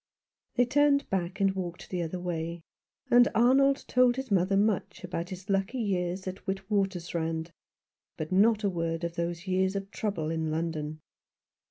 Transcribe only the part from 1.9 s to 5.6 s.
the other way, and Arnold told his mother much about his